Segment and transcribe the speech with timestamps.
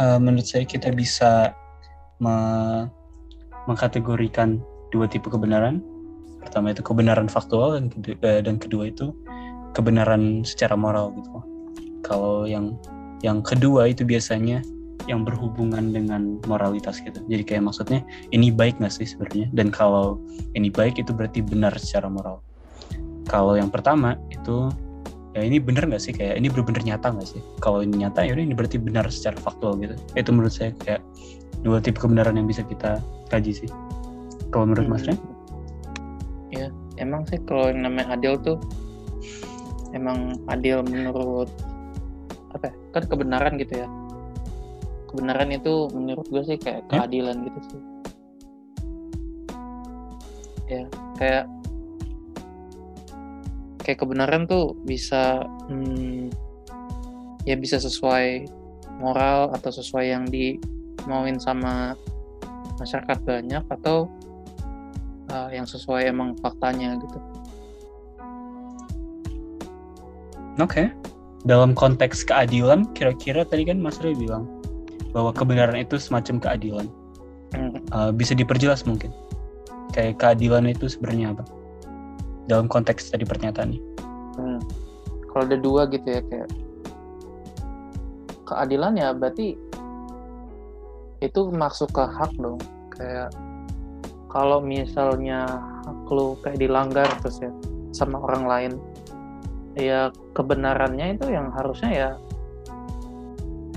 [0.00, 1.52] uh, menurut saya kita bisa
[2.18, 2.36] me
[3.68, 4.58] mengkategorikan
[4.90, 5.84] dua tipe kebenaran.
[6.40, 9.12] Pertama itu kebenaran faktual dan kedua, uh, dan kedua itu
[9.76, 11.30] kebenaran secara moral gitu.
[12.00, 12.80] Kalau yang
[13.20, 14.64] yang kedua itu biasanya
[15.08, 17.20] yang berhubungan dengan moralitas gitu.
[17.28, 18.00] Jadi kayak maksudnya
[18.32, 19.52] ini baik nggak sih sebenarnya?
[19.52, 20.20] Dan kalau
[20.56, 22.40] ini baik itu berarti benar secara moral.
[23.28, 24.72] Kalau yang pertama itu
[25.30, 27.40] ya ini benar nggak sih kayak ini benar-benar nyata nggak sih?
[27.62, 29.94] Kalau ini nyata ya ini berarti benar secara faktual gitu.
[30.18, 31.02] Itu menurut saya kayak
[31.62, 32.98] dua tipe kebenaran yang bisa kita
[33.30, 33.70] kaji sih.
[34.50, 34.94] Kalau menurut hmm.
[34.96, 35.18] Mas Ren?
[36.50, 36.66] Ya
[36.98, 38.58] emang sih kalau yang namanya adil tuh
[39.94, 41.50] emang adil menurut
[42.50, 42.74] apa ya?
[42.90, 43.88] kan kebenaran gitu ya
[45.10, 47.80] kebenaran itu menurut gue sih kayak keadilan gitu sih
[50.70, 50.82] ya
[51.18, 51.44] kayak
[53.82, 56.30] kayak kebenaran tuh bisa hmm,
[57.48, 58.48] ya bisa sesuai
[59.00, 61.96] moral atau sesuai yang dimauin sama
[62.76, 64.08] masyarakat banyak atau
[65.32, 67.18] uh, yang sesuai emang faktanya gitu.
[70.60, 70.64] Oke.
[70.64, 70.86] Okay.
[71.48, 74.44] Dalam konteks keadilan, kira-kira tadi kan Mas Ray bilang
[75.16, 76.86] bahwa kebenaran itu semacam keadilan.
[77.90, 79.08] Uh, bisa diperjelas mungkin.
[79.96, 81.48] Kayak keadilan itu sebenarnya apa?
[82.50, 83.80] Dalam konteks tadi pernyataan ini.
[84.34, 84.58] Hmm.
[85.30, 86.50] Kalau ada dua gitu ya kayak
[88.50, 89.54] keadilan ya berarti
[91.22, 92.58] itu masuk ke hak dong.
[92.90, 93.30] Kayak
[94.26, 95.46] kalau misalnya
[95.86, 97.54] hak lu kayak dilanggar terus ya
[97.94, 98.72] sama orang lain
[99.78, 102.10] ya kebenarannya itu yang harusnya ya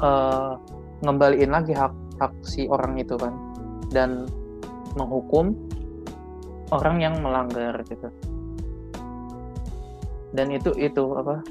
[0.00, 0.56] uh,
[1.04, 3.32] ngembaliin lagi hak hak si orang itu kan
[3.92, 4.28] dan
[4.96, 5.56] menghukum
[6.72, 8.08] orang yang melanggar gitu
[10.32, 11.44] dan itu itu apa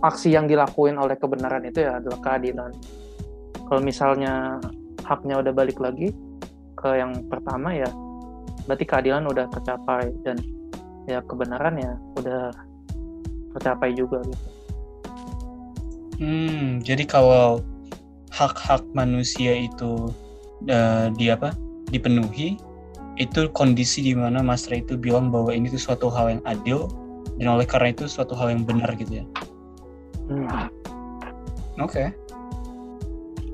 [0.00, 2.72] aksi yang dilakuin oleh kebenaran itu ya adalah keadilan
[3.68, 4.62] kalau misalnya
[5.04, 6.14] haknya udah balik lagi
[6.78, 7.90] ke yang pertama ya
[8.64, 10.40] berarti keadilan udah tercapai dan
[11.04, 12.48] ya kebenaran ya udah
[13.54, 14.46] tercapai juga gitu.
[16.18, 17.60] Hmm, jadi kalau
[18.32, 20.10] hak-hak manusia itu
[20.70, 21.54] uh, di apa
[21.90, 22.58] dipenuhi
[23.14, 26.90] itu kondisi di mana Mas itu bilang bahwa ini tuh suatu hal yang adil
[27.40, 29.24] dan oleh karena itu suatu hal yang benar gitu ya.
[30.30, 30.48] Hmm.
[31.78, 31.90] Oke.
[31.90, 32.08] Okay.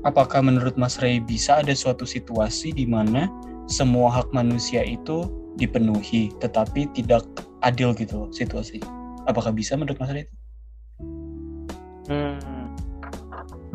[0.01, 3.29] Apakah menurut Mas Ray bisa ada suatu situasi di mana
[3.69, 5.29] semua hak manusia itu
[5.61, 7.21] dipenuhi tetapi tidak
[7.61, 8.81] adil gitu loh situasi?
[9.29, 10.35] Apakah bisa menurut Mas Ray itu?
[12.09, 12.51] Hmm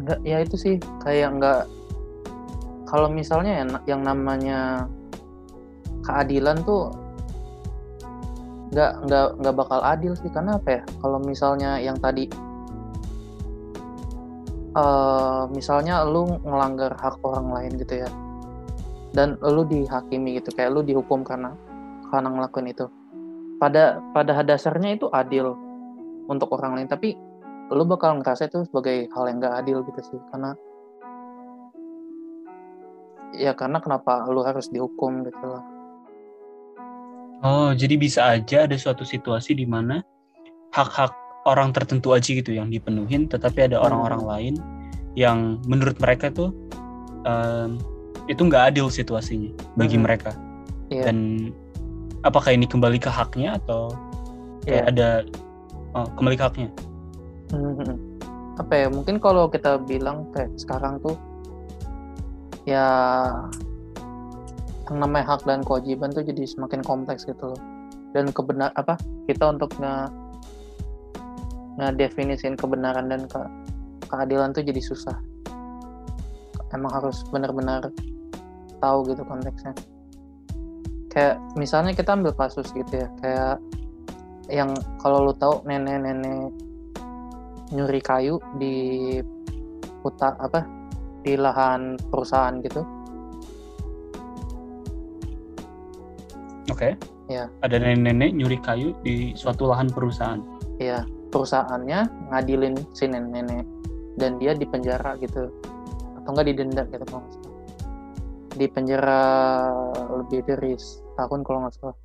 [0.06, 1.66] nggak ya itu sih kayak nggak
[2.86, 4.86] kalau misalnya yang, yang namanya
[6.06, 6.94] keadilan tuh
[8.74, 10.30] nggak nggak nggak bakal adil sih.
[10.30, 10.82] Karena apa ya?
[11.02, 12.26] Kalau misalnya yang tadi
[14.76, 18.10] uh, misalnya lu ngelanggar hak orang lain gitu ya
[19.16, 21.56] dan lu dihakimi gitu kayak lu dihukum karena
[22.12, 22.86] karena ngelakuin itu.
[23.56, 25.56] Pada pada dasarnya itu adil
[26.28, 27.16] untuk orang lain tapi
[27.72, 30.20] lu bakal ngerasa itu sebagai hal yang gak adil gitu sih.
[30.28, 30.52] Karena
[33.34, 35.75] ya karena kenapa lu harus dihukum gitu lah
[37.44, 40.00] oh jadi bisa aja ada suatu situasi di mana
[40.72, 41.12] hak-hak
[41.48, 44.30] orang tertentu aja gitu yang dipenuhin tetapi ada orang-orang hmm.
[44.30, 44.54] lain
[45.16, 46.52] yang menurut mereka tuh
[47.24, 47.80] um,
[48.26, 50.04] itu nggak adil situasinya bagi hmm.
[50.04, 50.32] mereka
[50.92, 51.06] yeah.
[51.06, 51.50] dan
[52.26, 53.94] apakah ini kembali ke haknya atau
[54.66, 54.90] kayak yeah.
[54.90, 55.08] ada
[55.94, 56.68] oh, kembali ke haknya
[57.46, 58.18] Hmm,
[58.58, 61.14] apa ya mungkin kalau kita bilang kayak sekarang tuh
[62.66, 62.82] ya
[64.86, 67.60] yang namanya hak dan kewajiban tuh jadi semakin kompleks gitu loh.
[68.14, 68.94] Dan kebenar apa
[69.26, 70.08] kita untuk nge
[71.98, 73.40] definisin kebenaran dan ke,
[74.08, 75.18] keadilan tuh jadi susah.
[76.70, 77.90] Emang harus benar-benar
[78.78, 79.74] tahu gitu konteksnya.
[81.10, 83.56] Kayak misalnya kita ambil kasus gitu ya kayak
[84.46, 84.70] yang
[85.02, 86.54] kalau lu tahu nenek-nenek
[87.74, 89.18] nyuri kayu di
[90.06, 90.62] hutan apa
[91.26, 92.86] di lahan perusahaan gitu.
[96.70, 96.92] Oke.
[96.98, 97.32] Okay.
[97.32, 97.50] Ya.
[97.62, 100.38] Ada nenek-nenek nyuri kayu di suatu lahan perusahaan.
[100.78, 101.02] Iya,
[101.34, 103.66] perusahaannya ngadilin si nenek-nenek
[104.16, 105.50] dan dia dipenjara gitu
[106.22, 107.54] atau enggak didenda gitu kalau nggak salah.
[108.56, 109.22] Di penjara
[110.22, 110.72] lebih dari
[111.18, 111.96] tahun kalau nggak salah.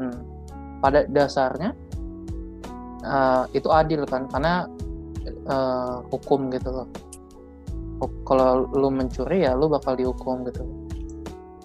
[0.00, 0.18] Hmm.
[0.80, 1.76] Pada dasarnya
[3.04, 4.64] uh, itu adil kan karena
[5.48, 6.88] uh, hukum gitu loh
[8.24, 10.64] kalau lu mencuri ya lu bakal dihukum gitu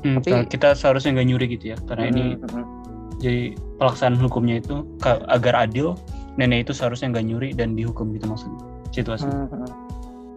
[0.05, 2.65] hmm, tapi kita seharusnya nggak nyuri gitu ya karena hmm, ini hmm.
[3.17, 3.41] jadi
[3.81, 5.97] pelaksanaan hukumnya itu agar adil
[6.37, 8.59] nenek itu seharusnya nggak nyuri dan dihukum gitu maksudnya
[8.93, 9.25] situasi.
[9.25, 9.69] Hmm, hmm.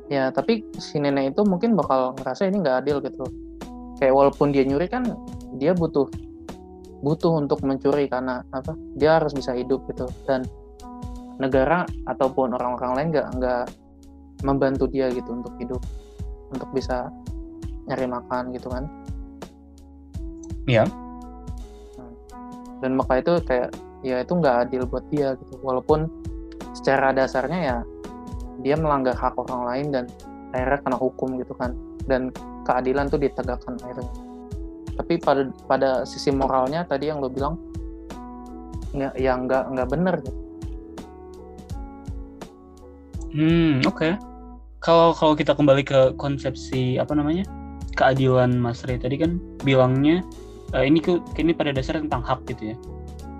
[0.08, 3.26] ya tapi si nenek itu mungkin bakal ngerasa ini nggak adil gitu.
[3.98, 5.04] Kayak walaupun dia nyuri kan
[5.58, 6.06] dia butuh
[7.02, 10.06] butuh untuk mencuri karena apa dia harus bisa hidup gitu.
[10.26, 10.46] Dan
[11.38, 13.64] negara ataupun orang-orang lain nggak nggak
[14.42, 15.82] membantu dia gitu untuk hidup
[16.54, 17.10] untuk bisa
[17.90, 18.86] nyari makan gitu kan
[20.68, 20.84] Iya.
[22.78, 23.74] dan maka itu kayak
[24.06, 26.06] ya itu nggak adil buat dia gitu walaupun
[26.78, 27.76] secara dasarnya ya
[28.62, 30.04] dia melanggar hak orang lain dan
[30.54, 31.74] akhirnya kena hukum gitu kan
[32.06, 32.30] dan
[32.62, 34.12] keadilan tuh ditegakkan akhirnya
[34.94, 37.58] tapi pada pada sisi moralnya tadi yang lo bilang
[38.94, 40.38] nggak ya nggak nggak bener gitu
[43.28, 44.16] Hmm, oke.
[44.80, 47.44] Kalau kalau kita kembali ke konsepsi apa namanya?
[47.98, 50.22] keadilan Mas Ray tadi kan bilangnya
[50.74, 52.76] eh, ini ke ini pada dasarnya tentang hak gitu ya.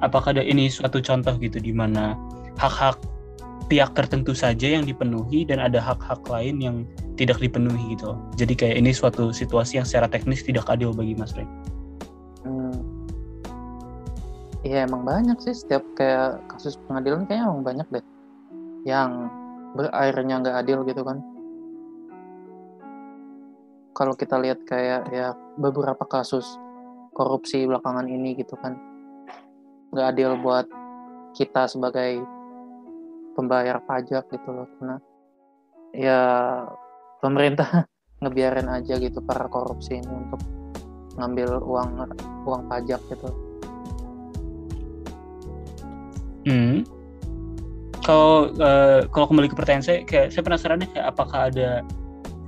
[0.00, 2.14] Apakah ada ini suatu contoh gitu di mana
[2.56, 2.96] hak-hak
[3.68, 6.76] pihak tertentu saja yang dipenuhi dan ada hak-hak lain yang
[7.18, 8.16] tidak dipenuhi gitu.
[8.38, 11.44] Jadi kayak ini suatu situasi yang secara teknis tidak adil bagi Mas Ray.
[12.46, 12.78] Hmm.
[14.64, 18.04] Iya emang banyak sih setiap kayak kasus pengadilan kayaknya emang banyak deh
[18.86, 19.28] yang
[19.76, 21.18] berakhirnya nggak adil gitu kan.
[23.92, 26.46] Kalau kita lihat kayak ya beberapa kasus
[27.18, 28.78] korupsi belakangan ini gitu kan
[29.90, 30.70] nggak adil buat
[31.34, 32.22] kita sebagai
[33.34, 34.96] pembayar pajak gitu loh karena
[35.90, 36.20] ya
[37.18, 37.86] pemerintah
[38.22, 40.42] ngebiarin aja gitu para korupsi ini untuk
[41.18, 41.90] ngambil uang
[42.46, 43.30] uang pajak gitu.
[46.46, 46.86] Hmm.
[48.06, 51.82] Kalau eh, kalau kembali ke pertanyaan saya, kayak saya penasaran nih, kayak apakah ada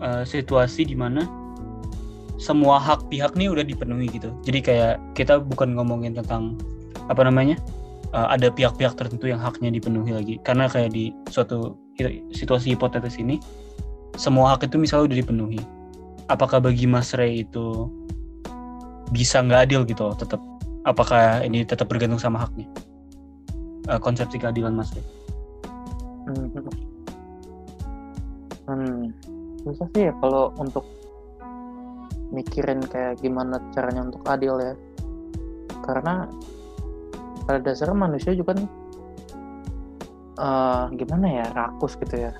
[0.00, 1.26] eh, situasi di mana
[2.40, 4.32] semua hak pihak nih udah dipenuhi gitu.
[4.48, 6.56] Jadi kayak kita bukan ngomongin tentang
[7.12, 7.60] apa namanya
[8.16, 10.34] eh, ada pihak-pihak tertentu yang haknya dipenuhi lagi.
[10.40, 11.76] Karena kayak di suatu
[12.32, 13.36] situasi hipotetis ini
[14.16, 15.60] semua hak itu misalnya udah dipenuhi.
[16.32, 17.92] Apakah bagi Mas Ray itu
[19.12, 20.40] bisa nggak adil gitu tetap?
[20.88, 22.64] Apakah ini tetap bergantung sama haknya?
[23.84, 25.04] Eh, konsepsi keadilan Mas Ray.
[26.24, 26.48] Hmm.
[28.64, 29.12] Hmm.
[29.60, 30.88] Susah sih ya kalau untuk
[32.30, 34.74] mikirin kayak gimana caranya untuk adil ya.
[35.82, 36.26] Karena
[37.46, 38.60] pada dasarnya manusia juga kan
[40.38, 42.32] eh, gimana ya rakus gitu ya.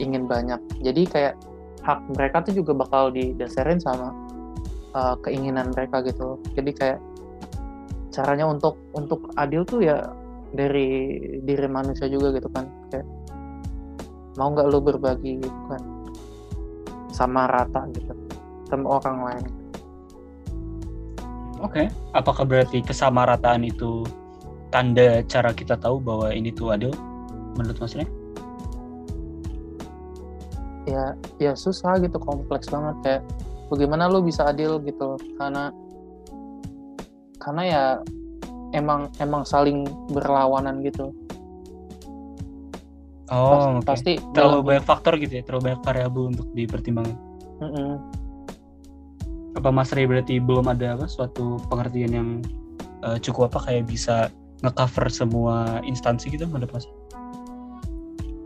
[0.00, 0.60] Ingin banyak.
[0.82, 1.34] Jadi kayak
[1.84, 4.10] hak mereka tuh juga bakal didasarin sama
[4.96, 6.40] eh, keinginan mereka gitu.
[6.56, 7.00] Jadi kayak
[8.14, 9.98] caranya untuk untuk adil tuh ya
[10.54, 13.02] dari diri manusia juga gitu kan kayak
[14.38, 15.82] mau nggak lu berbagi gitu kan
[17.10, 18.14] sama rata gitu
[18.66, 19.46] sama orang lain
[21.58, 24.04] Oke, apakah berarti kesamarataan itu
[24.68, 26.92] tanda cara kita tahu bahwa ini tuh adil
[27.56, 28.04] menurut Mas Ray?
[30.84, 33.22] ya ya susah gitu kompleks banget kayak
[33.72, 35.72] bagaimana lu bisa adil gitu karena
[37.40, 37.84] karena ya
[38.74, 41.08] emang emang saling berlawanan gitu
[43.32, 43.88] Oh, oke.
[43.88, 47.16] pasti Terlalu dalam- banyak faktor gitu ya, terlalu banyak variabel untuk dipertimbangkan.
[47.56, 47.92] Mm-mm.
[49.54, 52.28] Apa Mas Ray berarti belum ada apa suatu pengertian yang
[53.06, 54.28] eh, cukup apa kayak bisa
[54.62, 56.86] ngecover semua instansi gitu menurut Mas?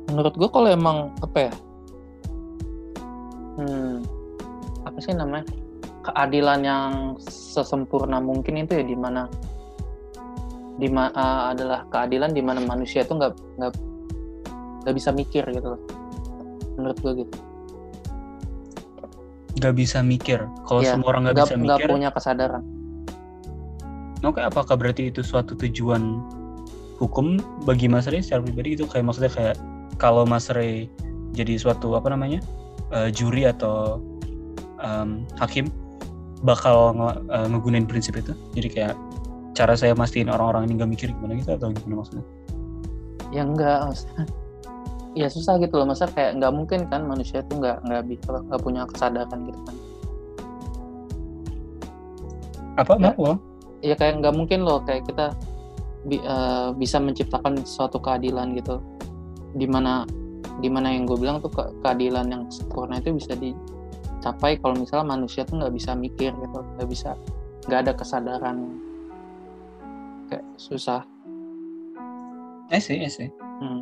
[0.08, 1.52] menurut gue kalau emang apa ya?
[3.60, 4.00] Hmm,
[4.88, 5.44] apa sih namanya?
[6.08, 9.28] Keadilan yang sesempurna mungkin itu ya di mana
[10.78, 13.72] di ma- uh, adalah keadilan di mana manusia itu nggak nggak
[14.86, 15.74] nggak bisa mikir gitu
[16.78, 17.34] menurut gue gitu
[19.58, 20.46] Gak bisa mikir.
[20.64, 22.62] Kalau Iya, semua orang gak nggak bisa nggak mikir, punya kesadaran.
[24.22, 26.18] Oke apakah berarti itu suatu tujuan
[26.98, 29.56] hukum bagi Mas Ray secara pribadi itu kayak maksudnya kayak
[29.98, 30.90] kalau Mas Ray
[31.34, 32.42] jadi suatu apa namanya
[32.90, 34.02] eh, juri atau
[34.82, 35.70] em, hakim
[36.42, 38.34] bakal nge- eh, ngegunain prinsip itu?
[38.58, 38.94] Jadi kayak
[39.54, 42.24] cara saya mastiin orang-orang ini nggak mikir gimana gitu atau gimana maksudnya?
[43.30, 44.26] Ya enggak maksudnya
[45.18, 45.90] ya susah gitu loh.
[45.90, 49.76] Masa kayak nggak mungkin kan manusia itu nggak nggak bisa nggak punya kesadaran gitu kan.
[52.78, 53.10] Apa Ya.
[53.10, 53.30] apa
[53.82, 55.34] ya kayak nggak mungkin loh kayak kita
[56.06, 58.78] bi- eh, bisa menciptakan suatu keadilan gitu.
[59.58, 60.06] Di mana
[60.62, 65.18] di mana yang gue bilang tuh ke- keadilan yang sempurna itu bisa dicapai kalau misalnya
[65.18, 67.18] manusia tuh nggak bisa mikir gitu nggak bisa
[67.66, 68.56] nggak ada kesadaran.
[70.30, 71.02] Kayak susah.
[72.68, 73.32] I see, I see.
[73.64, 73.80] Hmm.